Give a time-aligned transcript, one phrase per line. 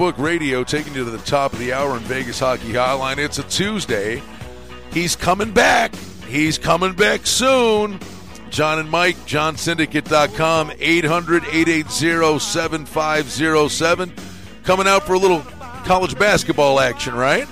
[0.00, 3.18] Sportsbook Radio taking you to the top of the hour in Vegas Hockey Hotline.
[3.18, 4.22] It's a Tuesday.
[4.94, 5.94] He's coming back.
[6.26, 8.00] He's coming back soon.
[8.48, 14.12] John and Mike, johnsyndicate.com, 800 880 7507.
[14.64, 15.42] Coming out for a little
[15.84, 17.46] college basketball action, right?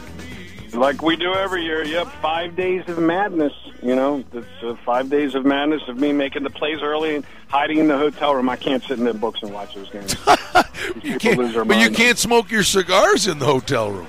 [0.75, 1.85] Like we do every year.
[1.85, 3.53] Yep, five days of madness.
[3.83, 7.25] You know, it's uh, five days of madness of me making the plays early and
[7.49, 8.49] hiding in the hotel room.
[8.49, 10.15] I can't sit in the books and watch those games.
[11.03, 14.07] you can't, but you can't smoke your cigars in the hotel room.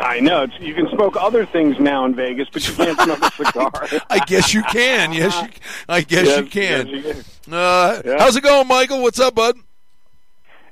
[0.00, 0.42] I know.
[0.44, 3.72] It's, you can smoke other things now in Vegas, but you can't smoke a cigar.
[4.08, 5.12] I guess you can.
[5.12, 5.48] Yes, you,
[5.88, 6.86] I guess Yes, you can.
[6.86, 7.12] yes, you
[7.46, 7.52] can.
[7.54, 8.16] Uh, Yeah.
[8.18, 9.02] How's it going, Michael?
[9.02, 9.56] What's up, bud?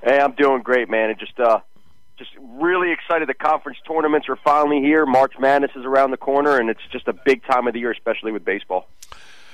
[0.03, 1.11] Hey, I'm doing great, man.
[1.11, 1.59] It just uh
[2.19, 5.07] just really excited the conference tournaments are finally here.
[5.07, 7.91] March Madness is around the corner and it's just a big time of the year
[7.91, 8.89] especially with baseball.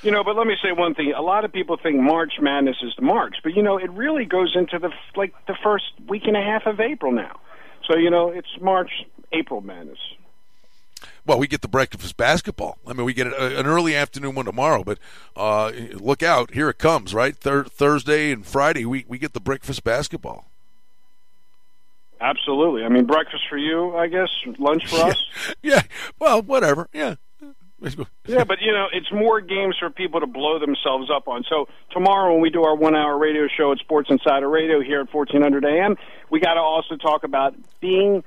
[0.03, 1.13] You know, but let me say one thing.
[1.17, 4.25] A lot of people think March Madness is the March, but you know, it really
[4.25, 7.39] goes into the like the first week and a half of April now.
[7.89, 8.91] So you know, it's March
[9.33, 9.99] April Madness.
[11.25, 12.79] Well, we get the breakfast basketball.
[12.85, 14.99] I mean, we get an early afternoon one tomorrow, but
[15.37, 17.37] uh, look out, here it comes, right?
[17.37, 20.47] Thur- Thursday and Friday, we, we get the breakfast basketball.
[22.23, 22.85] Absolutely.
[22.85, 24.29] I mean, breakfast for you, I guess.
[24.59, 25.23] Lunch for us.
[25.63, 25.83] Yeah,
[26.21, 26.89] well, whatever.
[26.93, 27.17] Yeah.
[28.27, 31.43] Yeah, but you know, it's more games for people to blow themselves up on.
[31.49, 35.13] So tomorrow, when we do our one-hour radio show at Sports Insider Radio here at
[35.13, 35.97] 1400 AM,
[36.31, 38.23] we got to also talk about being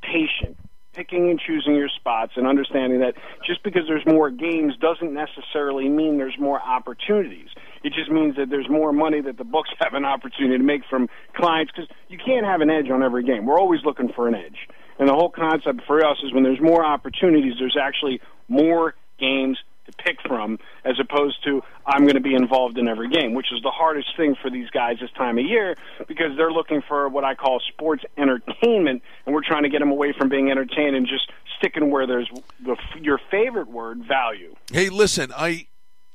[0.00, 0.56] patient,
[0.98, 3.14] picking and choosing your spots, and understanding that
[3.46, 7.46] just because there's more games doesn't necessarily mean there's more opportunities.
[7.84, 10.82] It just means that there's more money that the books have an opportunity to make
[10.90, 13.46] from clients because you can't have an edge on every game.
[13.46, 14.58] We're always looking for an edge.
[14.98, 19.56] And the whole concept for us is when there's more opportunities, there's actually more games
[19.88, 23.52] to pick from as opposed to I'm going to be involved in every game, which
[23.52, 27.08] is the hardest thing for these guys this time of year because they're looking for
[27.08, 30.94] what I call sports entertainment, and we're trying to get them away from being entertained
[30.96, 32.30] and just sticking where there's
[32.64, 34.54] the, your favorite word, value.
[34.72, 35.66] Hey, listen, I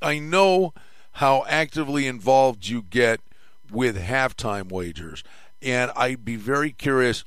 [0.01, 0.73] I know
[1.13, 3.19] how actively involved you get
[3.71, 5.23] with halftime wagers,
[5.61, 7.23] and I'd be very curious.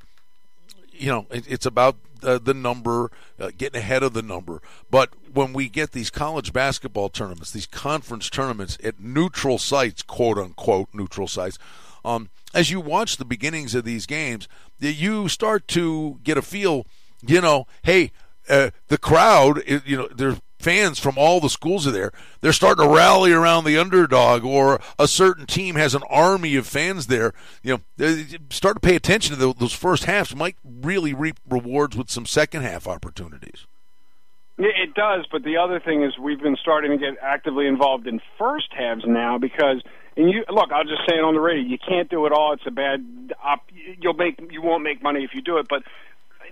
[0.93, 4.61] You know, it, it's about uh, the number, uh, getting ahead of the number.
[4.91, 10.39] But when we get these college basketball tournaments, these conference tournaments at neutral sites, quote
[10.39, 11.59] unquote neutral sites,
[12.05, 16.87] um, as you watch the beginnings of these games, you start to get a feel.
[17.27, 18.13] You know, hey,
[18.49, 22.13] uh, the crowd, you know, there's fans from all the schools are there.
[22.41, 26.67] They're starting to rally around the underdog, or a certain team has an army of
[26.67, 27.33] fans there.
[27.63, 30.35] You know, start to pay attention to tho- those first halves.
[30.35, 33.67] Might really reap rewards with some second half opportunities.
[34.59, 38.21] It does, but the other thing is we've been starting to get actively involved in
[38.39, 39.83] first halves now because
[40.17, 42.55] and you look, I'll just say it on the radio, you can't do it all.
[42.55, 43.05] It's a bad
[43.45, 43.69] op,
[44.01, 45.83] you'll make you won't make money if you do it, but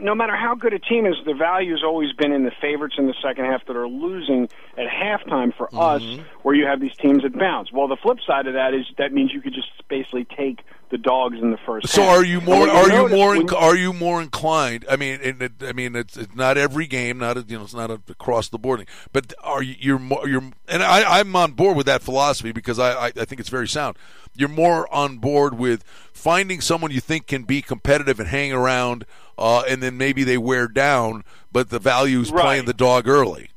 [0.00, 2.96] no matter how good a team is, the value has always been in the favorites
[2.98, 5.78] in the second half that are losing at halftime for mm-hmm.
[5.78, 7.72] us, where you have these teams that bounce.
[7.72, 10.60] Well, the flip side of that is that means you could just basically take
[10.90, 11.88] the dogs in the first.
[11.88, 12.18] So half.
[12.18, 12.68] are you more?
[12.68, 13.34] Are you notice more?
[13.34, 14.84] inc- Are you more inclined?
[14.88, 17.64] I mean, and it, I mean, it's, it's not every game, not a, you know,
[17.64, 18.80] it's not a, across the board.
[18.80, 19.74] thing, But are you?
[19.78, 20.28] You're more.
[20.28, 23.48] You're, and I, I'm on board with that philosophy because I, I, I think it's
[23.48, 23.96] very sound.
[24.36, 29.04] You're more on board with finding someone you think can be competitive and hang around,
[29.38, 33.50] uh, and then maybe they wear down, but the value is playing the dog early.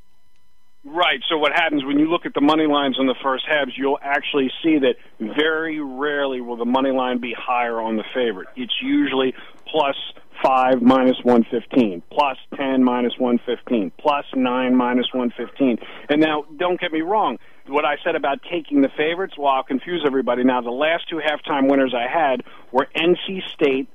[0.84, 1.20] Right.
[1.30, 4.00] So what happens when you look at the money lines on the first halves, you'll
[4.02, 8.48] actually see that very rarely will the money line be higher on the favorite.
[8.56, 9.34] It's usually
[9.70, 9.96] plus
[10.42, 15.78] five minus one fifteen, plus ten minus one fifteen, plus nine minus one fifteen.
[16.10, 17.38] And now, don't get me wrong.
[17.68, 20.46] What I said about taking the favorites, well, I'll confuse everybody.
[20.46, 23.90] Now, the last two halftime winners I had were NC State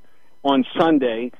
[0.44, 1.32] on Sunday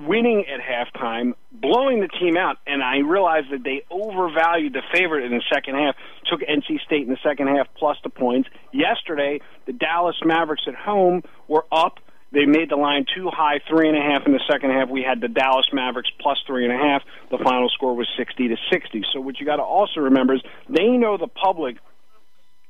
[0.00, 5.24] winning at halftime, blowing the team out, and I realized that they overvalued the favorite
[5.24, 5.96] in the second half.
[6.30, 8.48] Took NC State in the second half plus the points.
[8.72, 11.98] Yesterday, the Dallas Mavericks at home were up.
[12.30, 14.90] They made the line too high, three and a half in the second half.
[14.90, 17.02] We had the Dallas Mavericks plus three and a half.
[17.30, 19.02] The final score was sixty to sixty.
[19.12, 21.76] So what you got to also remember is they know the public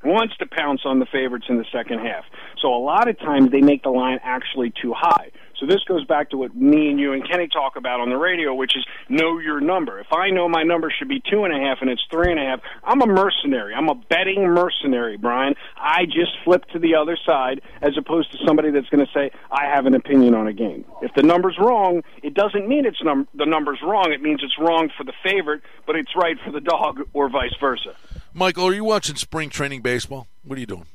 [0.04, 2.24] wants to pounce on the favorites in the second half.
[2.62, 5.30] So a lot of times they make the line actually too high.
[5.58, 8.16] So this goes back to what me and you and Kenny talk about on the
[8.16, 9.98] radio, which is know your number.
[9.98, 12.38] If I know my number should be two and a half and it's three and
[12.38, 13.74] a half, I'm a mercenary.
[13.74, 15.54] I'm a betting mercenary, Brian.
[15.76, 19.32] I just flip to the other side as opposed to somebody that's going to say
[19.50, 20.84] I have an opinion on a game.
[21.02, 24.12] If the number's wrong, it doesn't mean it's num- the number's wrong.
[24.12, 27.54] It means it's wrong for the favorite, but it's right for the dog, or vice
[27.58, 27.94] versa.
[28.32, 30.28] Michael, are you watching spring training baseball?
[30.44, 30.86] What are you doing?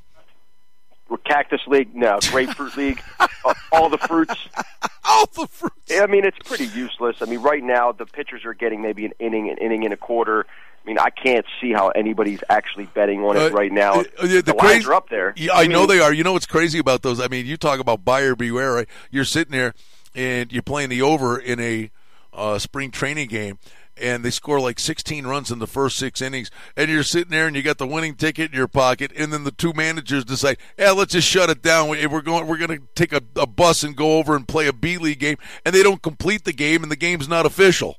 [1.09, 3.01] We're Cactus League, no, Grapefruit League.
[3.45, 4.35] Oh, all the fruits.
[5.03, 5.91] all the fruits.
[5.91, 7.17] I mean, it's pretty useless.
[7.21, 9.97] I mean, right now the pitchers are getting maybe an inning, an inning and a
[9.97, 10.45] quarter.
[10.83, 14.01] I mean, I can't see how anybody's actually betting on it Uh, right now.
[14.01, 15.33] uh, yeah, the lines are up there.
[15.37, 16.13] Yeah, I, know mean, they are.
[16.13, 17.19] You know what's crazy about those?
[17.21, 18.73] I mean, you talk about buyer beware.
[18.73, 18.89] Right?
[19.09, 19.73] You're sitting there
[20.13, 21.89] and you're playing the over in a
[22.33, 23.59] uh, spring training game,
[23.97, 27.47] and they score like 16 runs in the first six innings, and you're sitting there
[27.47, 30.57] and you got the winning ticket in your pocket, and then the two managers decide,
[30.77, 31.89] yeah, let's just shut it down.
[31.89, 34.67] We- We're going, we're going to take a, a bus and go over and play
[34.67, 37.97] a B league game, and they don't complete the game, and the game's not official.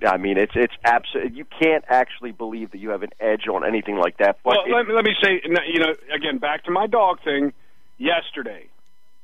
[0.00, 1.36] Yeah, I mean, it's it's absolutely.
[1.38, 4.38] You can't actually believe that you have an edge on anything like that.
[4.42, 7.20] But Well, it- let, me- let me say, you know, again, back to my dog
[7.22, 7.52] thing.
[7.98, 8.66] Yesterday,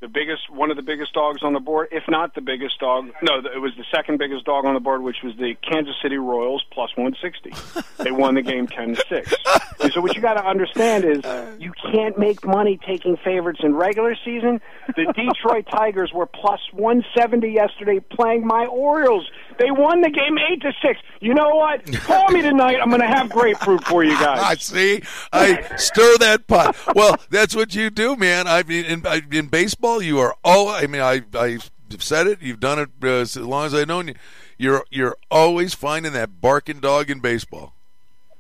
[0.01, 3.07] the biggest, one of the biggest dogs on the board, if not the biggest dog.
[3.21, 6.17] No, it was the second biggest dog on the board, which was the Kansas City
[6.17, 7.53] Royals plus 160.
[8.05, 9.35] they won the game 10 to six.
[9.81, 11.21] And so what you got to understand is
[11.59, 14.61] you can't make money taking favorites in regular season.
[14.89, 19.29] The Detroit Tigers were plus 170 yesterday playing my Orioles.
[19.59, 21.01] They won the game eight to six.
[21.21, 21.85] You know what?
[22.03, 22.79] Call me tonight.
[22.81, 24.39] I'm going to have grapefruit for you guys.
[24.41, 25.03] I see.
[25.33, 26.77] I stir that pot.
[26.95, 28.47] Well, that's what you do, man.
[28.47, 30.69] I mean, in, in baseball, you are all.
[30.69, 32.41] I mean, I I've said it.
[32.41, 34.15] You've done it uh, as long as I've known you.
[34.59, 37.75] You're you're always finding that barking dog in baseball.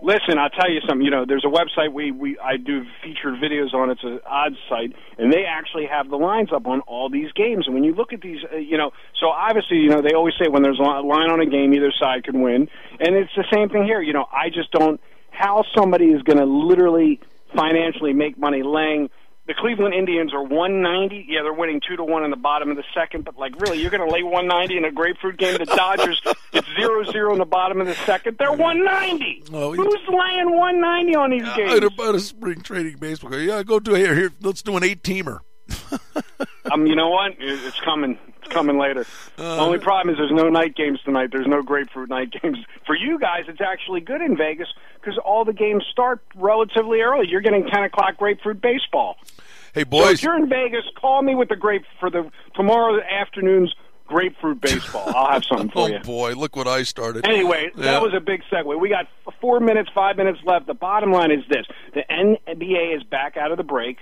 [0.01, 1.05] Listen, I'll tell you something.
[1.05, 3.91] You know, there's a website we, we I do featured videos on.
[3.91, 7.67] It's an odds site, and they actually have the lines up on all these games.
[7.67, 10.35] And when you look at these, uh, you know, so obviously, you know, they always
[10.41, 12.69] say when there's a line on a game, either side can win,
[13.01, 14.01] and it's the same thing here.
[14.01, 15.01] You know, I just don't
[15.31, 17.21] how somebody is going to literally
[17.57, 19.11] financially make money laying.
[19.49, 21.25] The Cleveland Indians are 190.
[21.27, 23.81] Yeah, they're winning two to one in the bottom of the second, but like, really,
[23.81, 25.57] you're going to lay 190 in a grapefruit game?
[25.57, 26.21] The Dodgers,
[26.53, 28.37] it's zero zero in the bottom of the second.
[28.39, 29.45] They're 190.
[29.55, 31.83] Oh, Who's laying 190 on these games?
[31.83, 33.31] about a spring training baseball.
[33.31, 33.49] game.
[33.49, 34.15] Yeah, go do it here.
[34.15, 35.39] Here, let's do an eight teamer.
[36.73, 37.33] Um, you know what?
[37.39, 38.19] It's coming.
[38.39, 39.05] It's coming later.
[39.37, 41.31] the only problem is there's no night games tonight.
[41.33, 42.59] There's no grapefruit night games.
[42.87, 44.69] For you guys, it's actually good in Vegas
[45.01, 47.27] because all the games start relatively early.
[47.29, 49.17] You're getting 10 o'clock grapefruit baseball.
[49.75, 50.13] Hey, So boys.
[50.15, 53.75] if you're in Vegas, call me with the grape for the tomorrow afternoon's
[54.07, 55.05] grapefruit baseball.
[55.15, 55.99] I'll have something for oh you.
[56.01, 57.27] boy, look what I started.
[57.27, 57.83] Anyway, Yeah.
[57.85, 58.79] that was a big segue.
[58.81, 59.07] We got
[59.41, 60.67] four minutes, five minutes left.
[60.67, 63.99] The bottom line is this: the NBA is back out of the break.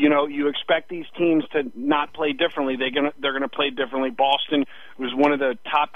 [0.00, 2.76] You know, you expect these teams to not play differently.
[2.76, 4.10] They're gonna they're gonna play differently.
[4.10, 4.64] Boston
[4.98, 5.90] was one of the top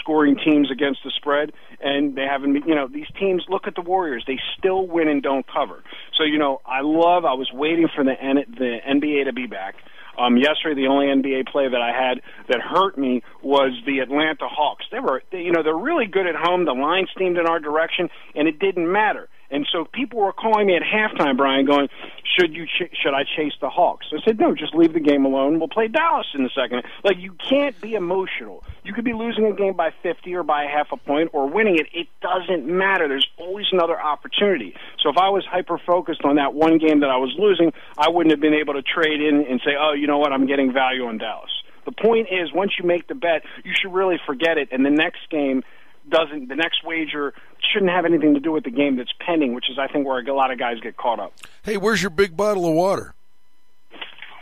[0.00, 2.54] scoring teams against the spread, and they haven't.
[2.66, 3.44] You know, these teams.
[3.48, 5.82] Look at the Warriors; they still win and don't cover.
[6.16, 7.24] So you know, I love.
[7.24, 9.74] I was waiting for the N- the NBA to be back.
[10.18, 14.48] Um, yesterday, the only NBA play that I had that hurt me was the Atlanta
[14.48, 14.84] Hawks.
[14.90, 16.64] They were, they, you know, they're really good at home.
[16.64, 19.28] The line steamed in our direction, and it didn't matter.
[19.50, 21.88] And so people were calling me at halftime, Brian, going,
[22.22, 25.24] "Should you ch- should I chase the Hawks?" I said, "No, just leave the game
[25.24, 25.58] alone.
[25.58, 26.82] We'll play Dallas in the second.
[27.02, 28.62] Like you can't be emotional.
[28.84, 31.76] You could be losing a game by 50 or by half a point or winning
[31.76, 31.86] it.
[31.92, 33.08] It doesn't matter.
[33.08, 34.74] There's always another opportunity.
[35.02, 38.10] So if I was hyper focused on that one game that I was losing, I
[38.10, 40.32] wouldn't have been able to trade in and say, "Oh, you know what?
[40.32, 41.50] I'm getting value on Dallas."
[41.86, 44.90] The point is, once you make the bet, you should really forget it, and the
[44.90, 45.64] next game
[46.08, 46.48] doesn't.
[46.48, 47.34] The next wager
[47.72, 50.18] shouldn't have anything to do with the game that's pending, which is, I think, where
[50.20, 51.32] a lot of guys get caught up.
[51.62, 53.14] Hey, where's your big bottle of water?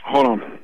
[0.05, 0.59] Hold on,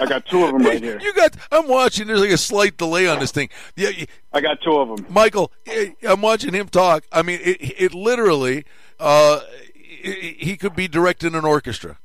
[0.00, 0.98] I got two of them right here.
[1.00, 1.36] You got.
[1.52, 2.08] I'm watching.
[2.08, 3.48] There's like a slight delay on this thing.
[3.76, 3.90] Yeah,
[4.32, 5.06] I got two of them.
[5.08, 7.04] Michael, eh, I'm watching him talk.
[7.12, 8.64] I mean, it, it literally,
[8.98, 9.40] uh,
[9.74, 11.98] he he could be directing an orchestra.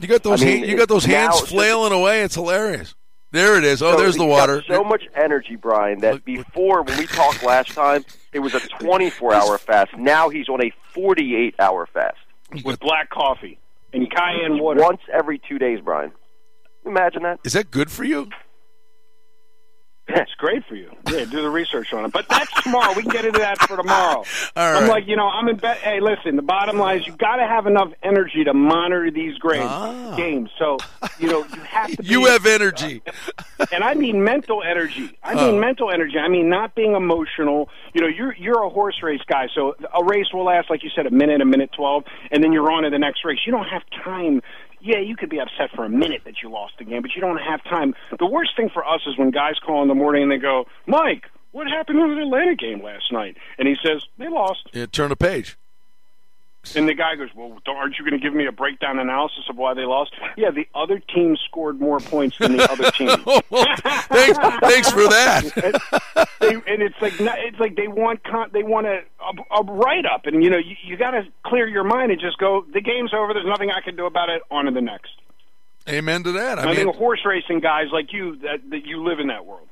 [0.00, 0.42] You got those.
[0.42, 2.22] I mean, hand- you got those hands flailing away.
[2.22, 2.94] It's hilarious.
[3.30, 3.82] There it is.
[3.82, 4.62] Oh, So there's the he's got water.
[4.68, 8.60] So much energy, Brian, that Look- before when we talked last time, it was a
[8.60, 9.96] 24-hour fast.
[9.96, 12.16] Now he's on a 48-hour fast.
[12.64, 13.58] with black coffee
[13.92, 14.80] and cayenne water.
[14.82, 16.12] Once every two days, Brian.
[16.86, 17.40] Imagine that.
[17.44, 18.28] Is that good for you?
[20.10, 20.90] It's great for you.
[21.10, 22.12] Yeah, do the research on it.
[22.12, 22.94] But that's tomorrow.
[22.96, 24.24] We can get into that for tomorrow.
[24.56, 25.76] All I'm like, you know, I'm in bed.
[25.78, 29.36] Hey, listen, the bottom line is you got to have enough energy to monitor these
[29.38, 29.64] games.
[29.68, 30.14] Ah.
[30.16, 30.50] games.
[30.58, 30.78] So,
[31.18, 32.02] you know, you have to.
[32.08, 33.02] You have energy.
[33.72, 35.16] and I mean mental energy.
[35.22, 35.50] I Oh.
[35.52, 36.18] mean mental energy.
[36.18, 37.68] I mean not being emotional.
[37.92, 40.90] You know, you're you're a horse race guy, so a race will last, like you
[40.96, 43.38] said, a minute, a minute twelve, and then you're on to the next race.
[43.44, 44.40] You don't have time.
[44.80, 47.20] Yeah, you could be upset for a minute that you lost the game, but you
[47.20, 47.94] don't have time.
[48.18, 50.66] The worst thing for us is when guys call in the morning and they go,
[50.86, 54.86] "Mike, what happened in the Atlanta game last night?" And he says, "They lost." Yeah,
[54.86, 55.56] turn a page.
[56.74, 59.56] And the guy goes, "Well, aren't you going to give me a breakdown analysis of
[59.56, 63.08] why they lost?" Yeah, the other team scored more points than the other team.
[63.50, 63.66] well,
[64.08, 66.28] thanks, thanks for that.
[66.40, 70.06] they, and it's like it's like they want con- they want a, a, a write
[70.06, 72.64] up, and you know you, you got to clear your mind and just go.
[72.72, 73.32] The game's over.
[73.34, 74.42] There's nothing I can do about it.
[74.50, 75.10] On to the next.
[75.88, 76.58] Amen to that.
[76.58, 79.68] I, mean, think horse racing guys like you that, that you live in that world.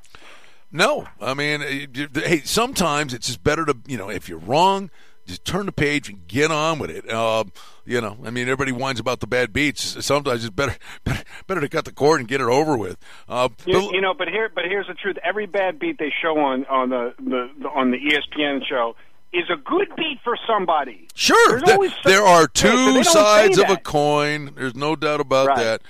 [0.73, 4.91] No, I mean, eh, hey, sometimes it's just better to you know if you're wrong,
[5.27, 7.09] just turn the page and get on with it.
[7.11, 7.45] Uh,
[7.85, 10.05] you know, I mean, everybody whines about the bad beats.
[10.05, 12.97] Sometimes it's better better, better to cut the cord and get it over with.
[13.29, 16.13] Uh, You, but- you know, but here, but here's the truth: every bad beat they
[16.23, 18.97] show on on the, the, the on the ESPN show
[19.33, 21.09] is a good beat for somebody.
[21.15, 24.53] Sure, there, always some- there are Yeah, so two don't sides of a coin.
[24.57, 25.57] There's no doubt about Right.
[25.59, 25.83] that.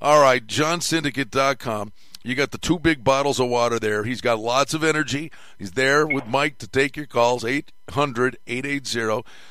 [0.00, 1.92] All right, johnsyndicate.com.
[2.24, 4.04] You got the two big bottles of water there.
[4.04, 5.30] He's got lots of energy.
[5.58, 7.44] He's there with Mike to take your calls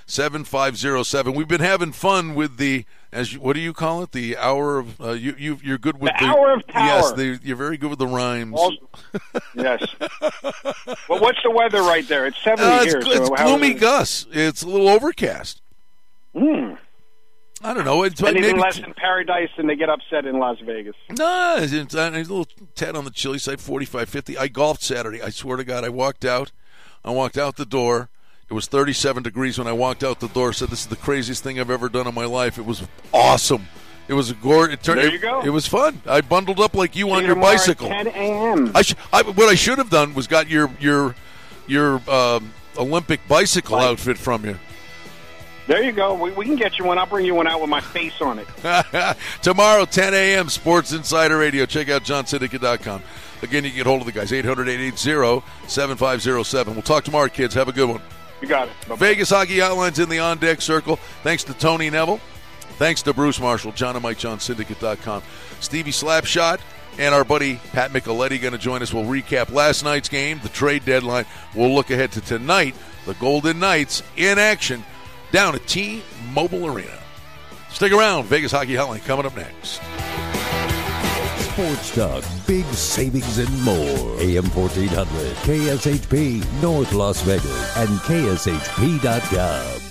[0.07, 1.35] 800-880-7507.
[1.35, 4.13] We've been having fun with the as you, what do you call it?
[4.13, 7.17] The hour of uh, you you you're good with The hour of Yes, power.
[7.17, 8.55] the, you're very good with the rhymes.
[8.57, 8.73] All-
[9.53, 9.83] yes.
[11.09, 12.25] well, what's the weather right there?
[12.27, 13.01] It's seventy Uh, it's here.
[13.05, 14.25] it's so gloomy Gus.
[14.31, 15.61] It's a little overcast.
[16.33, 16.75] Hmm.
[17.63, 18.03] I don't know.
[18.03, 20.95] It's Anything maybe less than paradise, and they get upset in Las Vegas.
[21.17, 24.37] No, it's, it's a little tad on the chilly side, 45, 50.
[24.37, 25.21] I golfed Saturday.
[25.21, 26.51] I swear to God, I walked out.
[27.05, 28.09] I walked out the door.
[28.49, 30.51] It was 37 degrees when I walked out the door.
[30.53, 33.67] Said, "This is the craziest thing I've ever done in my life." It was awesome.
[34.07, 34.69] It was a gore.
[34.69, 34.99] It turned.
[34.99, 35.41] There you go.
[35.41, 36.01] It, was fun.
[36.05, 37.87] I bundled up like you on your bicycle.
[37.87, 38.71] 10 a.m.
[38.75, 41.15] I, sh- I what I should have done was got your your
[41.65, 43.87] your um, Olympic bicycle Bike.
[43.87, 44.59] outfit from you.
[45.71, 46.13] There you go.
[46.15, 46.97] We, we can get you one.
[46.97, 48.47] I'll bring you one out with my face on it.
[49.41, 51.65] Tomorrow, 10 a.m., Sports Insider Radio.
[51.65, 53.01] Check out johnsyndicate.com.
[53.41, 56.73] Again, you can get hold of the guys, 800 880 7507.
[56.73, 57.55] We'll talk tomorrow, kids.
[57.55, 58.01] Have a good one.
[58.41, 58.73] You got it.
[58.81, 58.95] Bye-bye.
[58.97, 60.97] Vegas Hockey Hotline's in the on deck circle.
[61.23, 62.19] Thanks to Tony Neville.
[62.71, 65.23] Thanks to Bruce Marshall, John and Mike, johnsyndicate.com.
[65.61, 66.59] Stevie Slapshot
[66.99, 68.93] and our buddy Pat Micheletti going to join us.
[68.93, 71.23] We'll recap last night's game, the trade deadline.
[71.55, 72.75] We'll look ahead to tonight,
[73.05, 74.83] the Golden Knights in action
[75.31, 76.99] down at T Mobile Arena.
[77.69, 78.25] Stick around.
[78.25, 79.81] Vegas Hockey Hotline coming up next.
[81.51, 84.19] Sports Talk, big savings and more.
[84.19, 89.90] AM 1400, KSHP, North Las Vegas, and KSHP.com.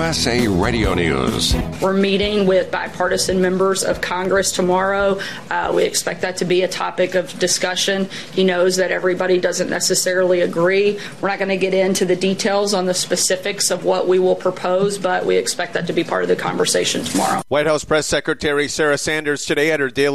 [0.00, 1.54] USA Radio News.
[1.82, 5.20] We're meeting with bipartisan members of Congress tomorrow.
[5.50, 8.08] Uh, we expect that to be a topic of discussion.
[8.32, 10.98] He knows that everybody doesn't necessarily agree.
[11.20, 14.34] We're not going to get into the details on the specifics of what we will
[14.34, 17.42] propose, but we expect that to be part of the conversation tomorrow.
[17.48, 20.10] White House Press Secretary Sarah Sanders today at her daily